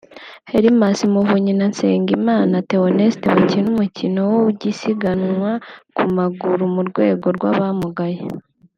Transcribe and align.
Herimas 0.51 0.99
Muvunyi 1.13 1.53
na 1.59 1.67
Nsengimana 1.71 2.55
Theoneste 2.69 3.25
bakina 3.35 3.67
umukino 3.73 4.19
wo 4.33 4.39
gisiganwa 4.61 5.51
ku 5.95 6.03
maguru 6.15 6.63
mu 6.75 6.81
rwego 6.89 7.27
rw’abamugaye 7.37 8.19